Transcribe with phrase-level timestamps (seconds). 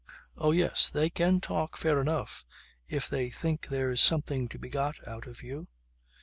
[0.35, 2.43] Oh yes, they can talk fair enough
[2.87, 5.67] if they think there's something to be got out of you